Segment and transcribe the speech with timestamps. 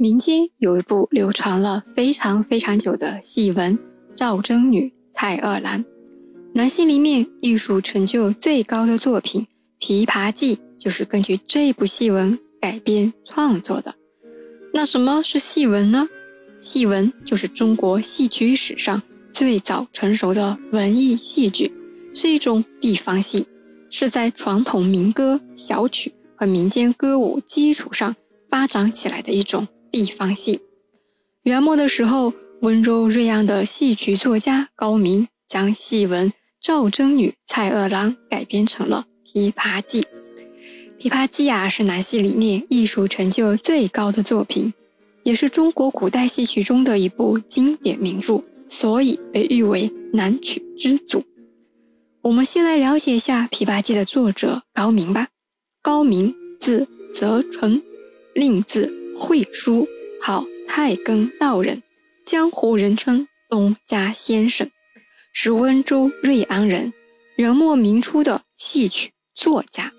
[0.00, 3.76] 民间有一部流传了非常非常久的戏文
[4.14, 5.84] 《赵贞女蔡二郎》，
[6.54, 9.46] 男性里面艺术成就最高的作品
[9.84, 13.94] 《琵琶记》就是根据这部戏文改编创作的。
[14.72, 16.08] 那什么是戏文呢？
[16.58, 21.70] 戏文就是中国戏曲史上最早成熟的文艺戏剧，
[22.14, 23.46] 是一种地方戏，
[23.90, 28.16] 是在传统民歌、小曲和民间歌舞基础上
[28.48, 29.68] 发展起来的一种。
[29.90, 30.60] 地方戏，
[31.42, 40.02] 元末的时候，温州瑞阳的戏曲作家高明将戏文《赵贞女蔡二郎》改编成了《琵琶记》。
[41.02, 44.72] 《琵琶记》啊，是南戏里面艺术成就最高的作品，
[45.22, 51.24] 也是中国古代戏曲中的一部经典名著，所以被誉为南曲之祖。
[52.22, 55.28] 我们先来了解一下《琵琶记》的作者高明吧。
[55.80, 57.82] 高明，字泽纯，
[58.34, 58.99] 令字。
[59.20, 59.86] 惠书，
[60.18, 61.82] 号太庚道人，
[62.24, 64.70] 江湖人称东家先生，
[65.34, 66.94] 是温州瑞安人，
[67.36, 69.92] 元末明初的戏曲作家。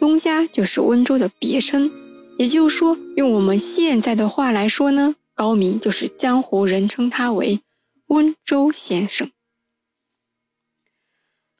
[0.00, 1.92] 东家就是温州的别称，
[2.38, 7.60] 也就是说，用我们现在的话来说呢，高明就是江湖人称他为
[8.06, 9.30] 温州先生。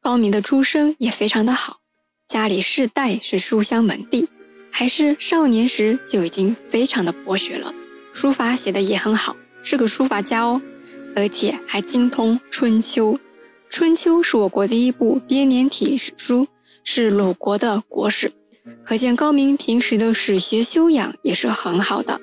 [0.00, 1.80] 高明的出身也非常的好，
[2.28, 4.28] 家里世代是书香门第。
[4.76, 7.72] 还是少年时就已经非常的博学了，
[8.12, 10.60] 书法写的也很好，是个书法家哦，
[11.14, 13.12] 而且还精通《春秋》。
[13.70, 16.48] 《春秋》是我国第一部编年体史书，
[16.82, 18.32] 是鲁国的国史，
[18.84, 22.20] 可见高明平时的史学修养也是很好的。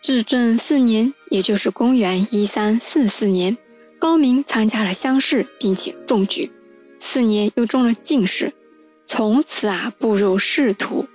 [0.00, 3.58] 至正四年，也就是公元一三四四年，
[3.98, 6.50] 高明参加了乡试，并且中举，
[6.98, 8.54] 次年又中了进士。
[9.06, 11.06] 从此啊，步入仕途。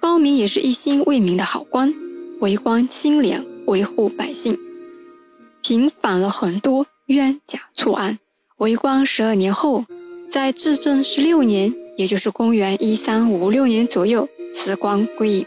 [0.00, 1.92] 高明也是一心为民的好官，
[2.40, 4.58] 为官清廉，维护百姓，
[5.60, 8.18] 平反了很多冤假错案。
[8.58, 9.84] 为官十二年后，
[10.30, 15.46] 在至正十六年，也就是公元一三五六年左右，辞官归隐。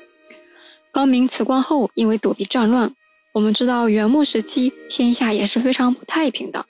[0.92, 2.94] 高明辞官后，因为躲避战乱，
[3.34, 6.66] 我们知道元末时期天下也是非常不太平的，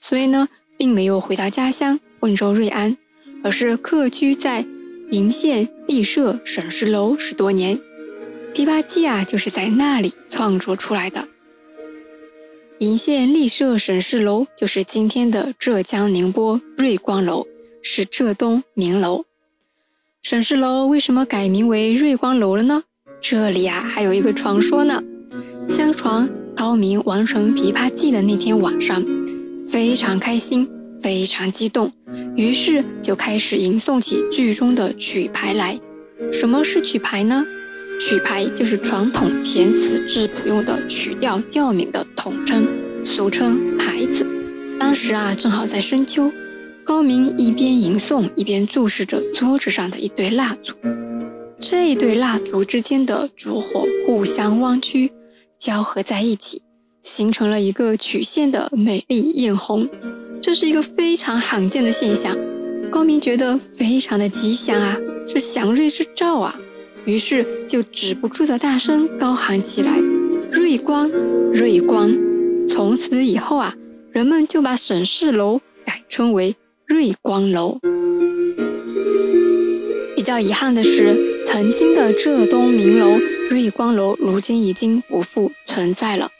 [0.00, 0.48] 所以呢，
[0.78, 2.96] 并没有回到家乡温州瑞安。
[3.42, 4.64] 而是客居在
[5.10, 7.76] 鄞县立社沈氏楼十多年，
[8.54, 11.28] 《琵琶记》啊就是在那里创作出来的。
[12.78, 17.46] 鄞县立社沈氏楼就是今天的浙江宁波瑞光楼，
[17.82, 19.24] 是浙东名楼。
[20.22, 22.84] 沈氏楼为什么改名为瑞光楼了呢？
[23.20, 25.02] 这里啊还有一个传说呢。
[25.68, 29.04] 相传高明完成《琵琶记》的那天晚上，
[29.68, 30.70] 非常开心。
[31.02, 31.90] 非常激动，
[32.36, 35.78] 于是就开始吟诵起剧中的曲牌来。
[36.30, 37.44] 什么是曲牌呢？
[38.00, 42.66] 曲牌就是传统填词质谱用的曲调调名的统称，
[43.04, 44.26] 俗称牌子。
[44.80, 46.32] 当时啊，正好在深秋，
[46.84, 50.74] 高明一边吟诵，一边注视着桌子上的一对蜡烛。
[51.60, 55.12] 这一对蜡烛之间的烛火互相弯曲，
[55.58, 56.62] 交合在一起，
[57.00, 59.88] 形成了一个曲线的美丽艳红。
[60.42, 62.36] 这是一个非常罕见的现象，
[62.90, 66.60] 高明觉得非常的吉祥啊，是祥瑞之兆啊，
[67.04, 69.96] 于是就止不住的大声高喊起来
[70.50, 71.08] ：“瑞光，
[71.52, 72.12] 瑞光！”
[72.68, 73.72] 从此以后啊，
[74.10, 77.78] 人们就把沈氏楼改称为瑞光楼。
[80.16, 83.16] 比较遗憾的是，曾经的浙东名楼
[83.48, 86.30] 瑞光楼，如今已经不复存在了，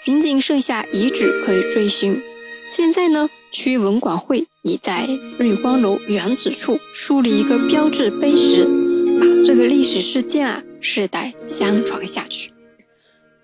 [0.00, 2.20] 仅仅剩下遗址可以追寻。
[2.68, 3.30] 现在呢？
[3.62, 5.08] 区文管会已在
[5.38, 8.64] 瑞光楼原址处树立一个标志碑石，
[9.20, 12.50] 把这个历史事件啊世代相传下去。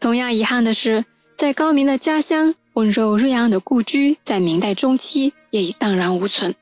[0.00, 1.04] 同样遗憾的是，
[1.36, 6.52] 在高明的家乡温州瑞安的故居，在明代中期也已荡然无存。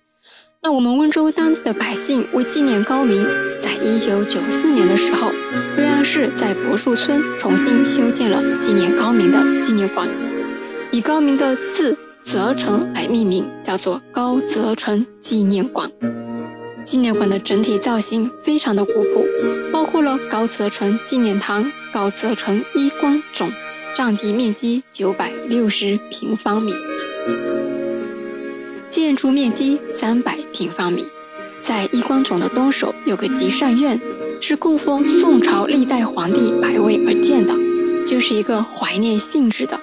[0.63, 3.25] 那我们温州当地的百姓为纪念高明，
[3.63, 5.31] 在一九九四年的时候，
[5.79, 10.07] 瑞安市在柏树村重新修建了纪念高明的纪念馆，
[10.93, 11.97] 以高明的字。
[12.27, 15.89] 泽城来命名，叫做高泽城纪念馆。
[16.85, 19.25] 纪念馆的整体造型非常的古朴，
[19.73, 23.49] 包括了高泽城纪念堂、高泽城衣冠冢，
[23.95, 26.73] 占地面积九百六十平方米，
[28.89, 31.07] 建筑面积三百平方米。
[31.63, 34.01] 在衣冠冢的东首有个集善院，
[34.41, 37.55] 是供奉宋朝历代皇帝牌位而建的，
[38.05, 39.79] 就是一个怀念性质的。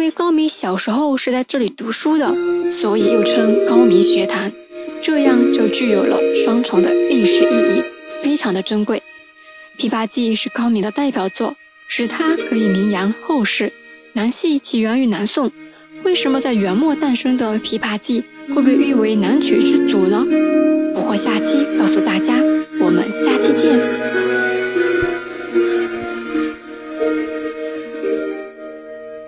[0.00, 2.34] 因为高明小时候是在这里读书的，
[2.70, 4.50] 所以又称高明学堂，
[5.02, 7.84] 这样就具有了双重的历史意义，
[8.22, 9.02] 非常的珍贵。
[9.78, 11.54] 《琵琶记》是高明的代表作，
[11.86, 13.70] 使他可以名扬后世。
[14.14, 15.52] 南戏起源于南宋，
[16.02, 18.24] 为什么在元末诞生的《琵琶记》
[18.54, 20.24] 会被誉为南曲之祖呢？
[20.94, 21.89] 不惑下期告。